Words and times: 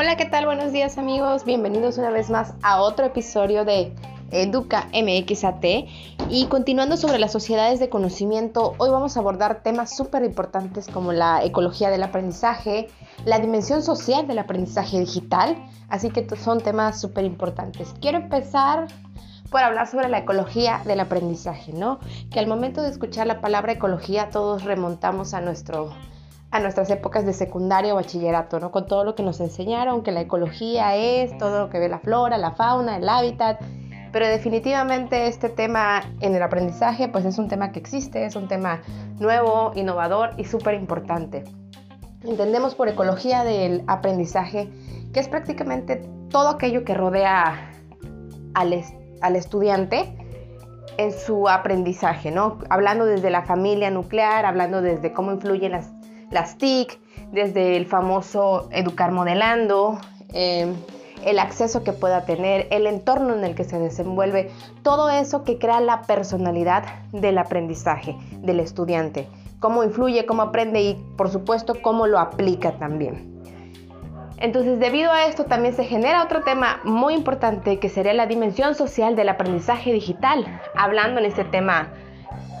Hola, 0.00 0.16
¿qué 0.16 0.26
tal? 0.26 0.44
Buenos 0.46 0.70
días 0.70 0.96
amigos. 0.96 1.44
Bienvenidos 1.44 1.98
una 1.98 2.10
vez 2.10 2.30
más 2.30 2.54
a 2.62 2.80
otro 2.82 3.04
episodio 3.04 3.64
de 3.64 3.92
Educa 4.30 4.86
MXAT. 4.94 5.64
Y 6.30 6.46
continuando 6.46 6.96
sobre 6.96 7.18
las 7.18 7.32
sociedades 7.32 7.80
de 7.80 7.88
conocimiento, 7.88 8.76
hoy 8.78 8.90
vamos 8.90 9.16
a 9.16 9.20
abordar 9.20 9.64
temas 9.64 9.96
súper 9.96 10.22
importantes 10.22 10.86
como 10.86 11.12
la 11.12 11.42
ecología 11.42 11.90
del 11.90 12.04
aprendizaje, 12.04 12.86
la 13.24 13.40
dimensión 13.40 13.82
social 13.82 14.28
del 14.28 14.38
aprendizaje 14.38 15.00
digital. 15.00 15.56
Así 15.88 16.10
que 16.10 16.24
son 16.36 16.60
temas 16.60 17.00
súper 17.00 17.24
importantes. 17.24 17.92
Quiero 18.00 18.18
empezar 18.18 18.86
por 19.50 19.62
hablar 19.62 19.88
sobre 19.88 20.08
la 20.08 20.18
ecología 20.18 20.80
del 20.84 21.00
aprendizaje, 21.00 21.72
¿no? 21.72 21.98
Que 22.30 22.38
al 22.38 22.46
momento 22.46 22.82
de 22.82 22.90
escuchar 22.90 23.26
la 23.26 23.40
palabra 23.40 23.72
ecología 23.72 24.30
todos 24.30 24.62
remontamos 24.62 25.34
a 25.34 25.40
nuestro 25.40 25.90
a 26.50 26.60
nuestras 26.60 26.90
épocas 26.90 27.26
de 27.26 27.32
secundaria 27.32 27.92
o 27.92 27.96
bachillerato, 27.96 28.58
¿no? 28.58 28.70
Con 28.70 28.86
todo 28.86 29.04
lo 29.04 29.14
que 29.14 29.22
nos 29.22 29.40
enseñaron, 29.40 30.02
que 30.02 30.12
la 30.12 30.22
ecología 30.22 30.96
es 30.96 31.36
todo 31.38 31.60
lo 31.60 31.70
que 31.70 31.78
ve 31.78 31.88
la 31.88 31.98
flora, 31.98 32.38
la 32.38 32.52
fauna, 32.52 32.96
el 32.96 33.08
hábitat, 33.08 33.60
pero 34.12 34.26
definitivamente 34.26 35.26
este 35.26 35.50
tema 35.50 36.02
en 36.20 36.34
el 36.34 36.42
aprendizaje 36.42 37.08
pues 37.08 37.26
es 37.26 37.38
un 37.38 37.48
tema 37.48 37.72
que 37.72 37.78
existe, 37.78 38.24
es 38.24 38.36
un 38.36 38.48
tema 38.48 38.80
nuevo, 39.18 39.72
innovador 39.74 40.30
y 40.38 40.44
súper 40.44 40.74
importante. 40.74 41.44
Entendemos 42.24 42.74
por 42.74 42.88
ecología 42.88 43.44
del 43.44 43.84
aprendizaje 43.86 44.70
que 45.12 45.20
es 45.20 45.28
prácticamente 45.28 46.02
todo 46.30 46.48
aquello 46.48 46.84
que 46.84 46.94
rodea 46.94 47.72
al, 48.54 48.82
al 49.20 49.36
estudiante 49.36 50.14
en 50.96 51.12
su 51.12 51.48
aprendizaje, 51.48 52.30
¿no? 52.30 52.58
Hablando 52.70 53.04
desde 53.04 53.30
la 53.30 53.42
familia 53.42 53.90
nuclear, 53.90 54.44
hablando 54.46 54.82
desde 54.82 55.12
cómo 55.12 55.32
influyen 55.32 55.72
las 55.72 55.92
las 56.30 56.58
TIC, 56.58 56.98
desde 57.32 57.76
el 57.76 57.86
famoso 57.86 58.68
educar 58.72 59.12
modelando, 59.12 59.98
em, 60.32 60.74
el 61.24 61.38
acceso 61.38 61.82
que 61.82 61.92
pueda 61.92 62.24
tener, 62.24 62.68
el 62.70 62.86
entorno 62.86 63.34
en 63.34 63.44
el 63.44 63.54
que 63.54 63.64
se 63.64 63.78
desenvuelve, 63.78 64.50
todo 64.82 65.10
eso 65.10 65.44
que 65.44 65.58
crea 65.58 65.80
la 65.80 66.02
personalidad 66.02 66.84
del 67.12 67.38
aprendizaje 67.38 68.16
del 68.38 68.60
estudiante, 68.60 69.28
cómo 69.58 69.82
influye, 69.82 70.26
cómo 70.26 70.42
aprende 70.42 70.80
y 70.82 70.94
por 71.16 71.28
supuesto 71.28 71.74
cómo 71.82 72.06
lo 72.06 72.18
aplica 72.18 72.72
también. 72.78 73.36
Entonces, 74.40 74.78
debido 74.78 75.10
a 75.10 75.26
esto 75.26 75.44
también 75.44 75.74
se 75.74 75.84
genera 75.84 76.22
otro 76.22 76.44
tema 76.44 76.80
muy 76.84 77.14
importante 77.14 77.80
que 77.80 77.88
sería 77.88 78.14
la 78.14 78.26
dimensión 78.26 78.76
social 78.76 79.16
del 79.16 79.28
aprendizaje 79.28 79.92
digital, 79.92 80.46
hablando 80.76 81.18
en 81.18 81.26
este 81.26 81.44
tema 81.44 81.88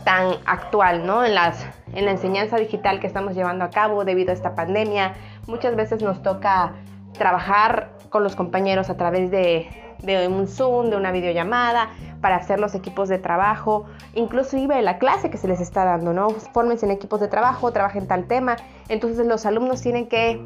tan 0.08 0.36
actual, 0.46 1.06
¿no? 1.06 1.22
En, 1.22 1.34
las, 1.34 1.66
en 1.92 2.06
la 2.06 2.12
enseñanza 2.12 2.56
digital 2.56 2.98
que 2.98 3.06
estamos 3.06 3.34
llevando 3.34 3.66
a 3.66 3.68
cabo 3.68 4.06
debido 4.06 4.30
a 4.30 4.32
esta 4.32 4.54
pandemia, 4.54 5.12
muchas 5.46 5.76
veces 5.76 6.02
nos 6.02 6.22
toca 6.22 6.72
trabajar 7.12 7.90
con 8.08 8.24
los 8.24 8.34
compañeros 8.34 8.88
a 8.88 8.96
través 8.96 9.30
de, 9.30 9.68
de 9.98 10.26
un 10.26 10.48
Zoom, 10.48 10.88
de 10.88 10.96
una 10.96 11.12
videollamada, 11.12 11.90
para 12.22 12.36
hacer 12.36 12.58
los 12.58 12.74
equipos 12.74 13.10
de 13.10 13.18
trabajo, 13.18 13.84
inclusive 14.14 14.80
la 14.80 14.96
clase 14.96 15.28
que 15.28 15.36
se 15.36 15.46
les 15.46 15.60
está 15.60 15.84
dando, 15.84 16.14
¿no? 16.14 16.30
Fórmense 16.30 16.86
en 16.86 16.92
equipos 16.92 17.20
de 17.20 17.28
trabajo, 17.28 17.70
trabajen 17.72 18.08
tal 18.08 18.26
tema. 18.26 18.56
Entonces 18.88 19.26
los 19.26 19.44
alumnos 19.44 19.82
tienen 19.82 20.08
que 20.08 20.40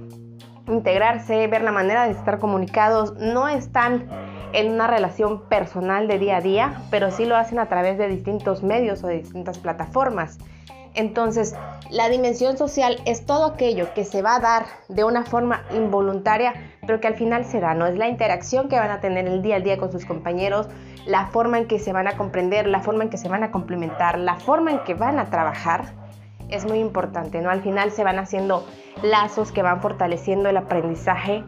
integrarse, 0.67 1.47
ver 1.47 1.63
la 1.63 1.71
manera 1.71 2.07
de 2.07 2.11
estar 2.11 2.41
comunicados, 2.41 3.15
no 3.15 3.47
están 3.47 4.09
en 4.53 4.73
una 4.73 4.87
relación 4.87 5.43
personal 5.49 6.09
de 6.09 6.19
día 6.19 6.39
a 6.39 6.41
día, 6.41 6.83
pero 6.91 7.11
sí 7.11 7.25
lo 7.25 7.37
hacen 7.37 7.59
a 7.59 7.67
través 7.67 7.99
de 7.99 8.09
distintos 8.09 8.63
medios 8.63 9.03
o 9.05 9.07
de 9.07 9.19
distintas 9.19 9.59
plataformas. 9.59 10.39
Entonces, 10.95 11.55
la 11.91 12.09
dimensión 12.11 12.59
social 12.59 12.99
es 13.07 13.25
todo 13.25 13.47
aquello 13.47 13.95
que 13.95 14.05
se 14.05 14.21
va 14.21 14.37
a 14.37 14.41
dar 14.41 14.67
de 14.89 15.05
una 15.05 15.25
forma 15.25 15.63
involuntaria, 15.75 16.53
pero 16.87 17.01
que 17.01 17.09
al 17.09 17.15
final 17.15 17.47
se 17.47 17.61
da, 17.61 17.73
¿no? 17.75 17.87
Es 17.87 17.97
la 17.97 18.09
interacción 18.09 18.69
que 18.69 18.79
van 18.79 18.91
a 18.91 19.01
tener 19.01 19.27
el 19.27 19.41
día 19.41 19.57
a 19.57 19.61
día 19.61 19.79
con 19.79 19.91
sus 19.91 20.05
compañeros, 20.05 20.69
la 21.07 21.27
forma 21.27 21.59
en 21.59 21.67
que 21.67 21.79
se 21.79 21.93
van 21.93 22.09
a 22.09 22.17
comprender, 22.19 22.67
la 22.67 22.81
forma 22.81 23.05
en 23.05 23.11
que 23.11 23.17
se 23.17 23.29
van 23.29 23.43
a 23.43 23.51
complementar, 23.51 24.19
la 24.19 24.37
forma 24.37 24.71
en 24.71 24.81
que 24.81 24.93
van 24.93 25.19
a 25.19 25.31
trabajar. 25.31 25.95
Es 26.51 26.67
muy 26.67 26.79
importante, 26.79 27.41
¿no? 27.41 27.49
Al 27.49 27.63
final 27.63 27.91
se 27.91 28.05
van 28.05 28.19
haciendo 28.19 28.67
lazos 29.03 29.51
que 29.51 29.63
van 29.63 29.81
fortaleciendo 29.81 30.51
el 30.51 30.59
aprendizaje 30.59 31.43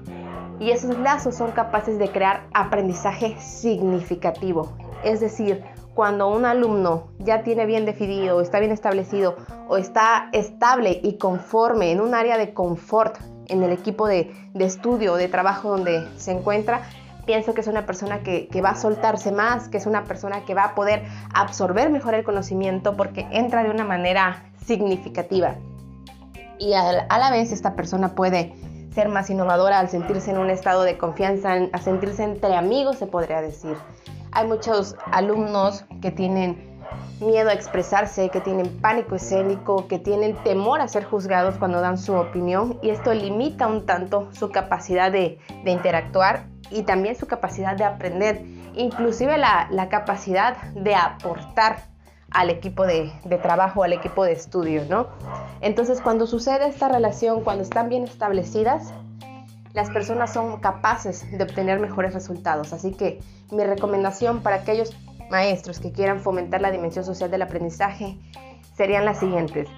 y 0.61 0.71
esos 0.71 0.99
lazos 0.99 1.37
son 1.37 1.53
capaces 1.53 1.99
de 1.99 2.11
crear 2.11 2.47
aprendizaje 2.55 3.37
significativo. 3.41 4.73
Es 5.03 5.21
decir, 5.21 5.63
cuando 5.95 6.29
un 6.29 6.45
alumno 6.45 7.09
ya 7.19 7.43
tiene 7.43 7.67
bien 7.67 7.85
definido, 7.85 8.41
está 8.41 8.59
bien 8.59 8.73
establecido 8.73 9.37
o 9.69 9.77
está 9.77 10.29
estable 10.33 11.01
y 11.03 11.19
conforme 11.19 11.93
en 11.93 12.01
un 12.01 12.15
área 12.15 12.37
de 12.37 12.53
confort 12.53 13.17
en 13.47 13.63
el 13.63 13.73
equipo 13.73 14.07
de, 14.09 14.33
estudio 14.55 15.13
o 15.13 15.17
de 15.17 15.29
trabajo 15.29 15.71
donde 15.71 16.09
se 16.17 16.33
encuentra, 16.33 16.83
pienso 17.27 17.55
que 17.55 17.61
es 17.61 17.67
una 17.67 17.87
persona 17.87 18.23
que, 18.23 18.49
va 18.65 18.71
a 18.71 18.77
soltarse 18.77 19.33
más, 19.33 19.69
que 19.69 19.77
es 19.77 19.87
una 19.87 20.05
persona 20.05 20.45
que 20.45 20.55
va 20.55 20.65
a 20.65 20.75
poder 20.75 21.05
absorber 21.33 21.91
mejor 21.91 22.15
el 22.15 22.25
conocimiento 22.25 22.97
porque 22.97 23.27
entra 23.31 23.63
de 23.63 23.71
una 23.71 23.85
manera 23.85 24.45
significativa. 24.65 25.57
Y 26.59 26.73
a 26.73 27.19
la 27.19 27.31
vez 27.31 27.53
esta 27.53 27.75
persona 27.75 28.15
puede 28.15 28.55
ser 28.95 29.09
más 29.09 29.29
innovadora 29.29 29.81
al 29.81 29.89
sentirse 29.89 30.31
en 30.31 30.39
un 30.39 30.51
estado 30.51 30.83
de 30.85 30.97
confianza, 30.97 31.55
a 31.73 31.79
sentirse 31.79 32.23
entre 32.23 32.55
amigos, 32.55 32.97
se 32.97 33.07
podría 33.07 33.41
decir. 33.41 33.77
Hay 34.33 34.47
muchos 34.47 34.97
alumnos 35.11 35.85
que 36.01 36.11
tienen 36.11 36.75
miedo 37.21 37.51
a 37.51 37.53
expresarse, 37.53 38.29
que 38.29 38.41
tienen 38.41 38.69
pánico 38.81 39.17
escénico, 39.17 39.89
que 39.89 39.99
tienen 39.99 40.37
temor 40.43 40.81
a 40.81 40.89
ser 40.89 41.05
juzgados 41.05 41.57
cuando 41.57 41.81
dan 41.81 41.99
su 41.99 42.15
opinión 42.15 42.79
y 42.83 42.91
esto 42.91 43.13
limita 43.15 43.67
un 43.67 43.87
tanto 43.87 44.29
su 44.33 44.51
capacidad 44.51 45.11
de, 45.11 45.39
interactuar 45.65 46.47
y 46.71 46.83
también 46.83 47.17
su 47.17 47.27
capacidad 47.27 47.77
de 47.77 47.85
aprender, 47.85 48.43
inclusive 48.75 49.39
la, 49.39 49.89
capacidad 49.91 50.57
de 50.73 50.95
aportar 50.95 51.94
al 52.35 52.51
equipo 52.51 52.85
de, 52.87 53.13
de, 53.25 53.39
trabajo, 53.39 53.83
al 53.85 53.93
equipo 53.93 54.25
de 54.25 54.33
estudio, 54.33 54.85
¿no? 54.91 55.07
Entonces, 55.61 56.01
cuando 56.01 56.27
sucede 56.27 56.69
esta 56.69 56.89
relación, 56.89 57.43
cuando 57.43 57.63
están 57.63 57.89
bien 57.89 58.05
establecidas, 58.05 58.93
las 59.73 59.91
personas 59.91 60.33
son 60.33 60.61
capaces 60.61 61.27
de 61.37 61.43
obtener 61.43 61.81
mejores 61.81 62.13
resultados. 62.13 62.73
Así 62.73 62.93
que 62.93 63.21
mi 63.51 63.65
recomendación 63.65 64.43
para 64.43 64.57
aquellos 64.57 64.97
maestros 65.31 65.81
que 65.81 65.93
quieran 65.93 66.21
fomentar 66.21 66.61
la 66.61 66.71
dimensión 66.71 67.05
social 67.05 67.31
del 67.31 67.43
aprendizaje 67.43 68.19
serían 68.77 69.05
las 69.05 69.19
siguientes. 69.19 69.69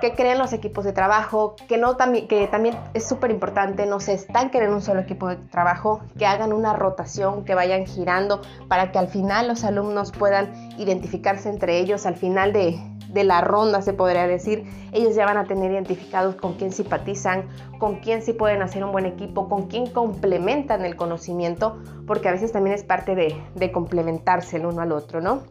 Que 0.00 0.14
creen 0.14 0.38
los 0.38 0.52
equipos 0.52 0.84
de 0.84 0.92
trabajo, 0.92 1.56
que, 1.68 1.78
no, 1.78 1.96
que 2.28 2.48
también 2.50 2.76
es 2.94 3.06
súper 3.06 3.30
importante, 3.30 3.86
no 3.86 4.00
se 4.00 4.14
estanquen 4.14 4.64
en 4.64 4.72
un 4.72 4.82
solo 4.82 5.00
equipo 5.00 5.28
de 5.28 5.36
trabajo, 5.36 6.00
que 6.18 6.26
hagan 6.26 6.52
una 6.52 6.74
rotación, 6.74 7.44
que 7.44 7.54
vayan 7.54 7.86
girando 7.86 8.42
para 8.68 8.92
que 8.92 8.98
al 8.98 9.08
final 9.08 9.48
los 9.48 9.64
alumnos 9.64 10.12
puedan 10.12 10.52
identificarse 10.78 11.48
entre 11.48 11.78
ellos 11.78 12.06
al 12.06 12.16
final 12.16 12.52
de, 12.52 12.78
de 13.14 13.24
la 13.24 13.40
ronda, 13.40 13.80
se 13.80 13.92
podría 13.92 14.26
decir, 14.26 14.64
ellos 14.92 15.14
ya 15.14 15.24
van 15.24 15.38
a 15.38 15.44
tener 15.44 15.70
identificados 15.70 16.34
con 16.34 16.54
quién 16.54 16.72
simpatizan, 16.72 17.48
con 17.78 18.00
quién 18.00 18.22
sí 18.22 18.32
pueden 18.32 18.60
hacer 18.60 18.84
un 18.84 18.92
buen 18.92 19.06
equipo, 19.06 19.48
con 19.48 19.68
quién 19.68 19.86
complementan 19.86 20.84
el 20.84 20.96
conocimiento, 20.96 21.78
porque 22.06 22.28
a 22.28 22.32
veces 22.32 22.52
también 22.52 22.74
es 22.74 22.84
parte 22.84 23.14
de 23.14 23.72
complementarse 23.72 24.56
el 24.56 24.66
uno 24.66 24.82
al 24.82 24.92
otro, 24.92 25.20
¿no? 25.20 25.42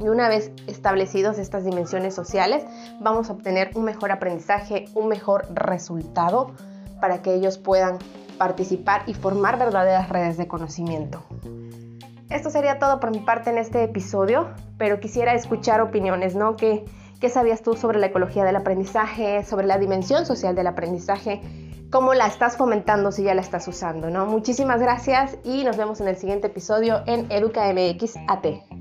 Y 0.00 0.08
una 0.08 0.28
vez 0.28 0.50
establecidos 0.66 1.38
estas 1.38 1.64
dimensiones 1.64 2.14
sociales, 2.14 2.64
vamos 3.00 3.28
a 3.28 3.34
obtener 3.34 3.70
un 3.74 3.84
mejor 3.84 4.10
aprendizaje, 4.10 4.86
un 4.94 5.08
mejor 5.08 5.46
resultado 5.52 6.52
para 7.00 7.20
que 7.20 7.34
ellos 7.34 7.58
puedan 7.58 7.98
participar 8.38 9.02
y 9.06 9.12
formar 9.12 9.58
verdaderas 9.58 10.08
redes 10.08 10.38
de 10.38 10.48
conocimiento. 10.48 11.22
Esto 12.30 12.48
sería 12.48 12.78
todo 12.78 12.98
por 12.98 13.10
mi 13.10 13.18
parte 13.18 13.50
en 13.50 13.58
este 13.58 13.82
episodio, 13.84 14.48
pero 14.78 15.00
quisiera 15.00 15.34
escuchar 15.34 15.82
opiniones, 15.82 16.34
¿no? 16.34 16.56
¿Qué, 16.56 16.84
¿Qué 17.20 17.28
sabías 17.28 17.62
tú 17.62 17.74
sobre 17.74 17.98
la 17.98 18.06
ecología 18.06 18.44
del 18.44 18.56
aprendizaje, 18.56 19.44
sobre 19.44 19.66
la 19.66 19.76
dimensión 19.76 20.24
social 20.24 20.54
del 20.54 20.68
aprendizaje? 20.68 21.42
¿Cómo 21.90 22.14
la 22.14 22.26
estás 22.26 22.56
fomentando 22.56 23.12
si 23.12 23.24
ya 23.24 23.34
la 23.34 23.42
estás 23.42 23.68
usando, 23.68 24.08
¿no? 24.08 24.24
Muchísimas 24.24 24.80
gracias 24.80 25.36
y 25.44 25.64
nos 25.64 25.76
vemos 25.76 26.00
en 26.00 26.08
el 26.08 26.16
siguiente 26.16 26.46
episodio 26.46 27.02
en 27.06 27.30
Educa 27.30 27.70
MX 27.72 28.14
AT. 28.28 28.79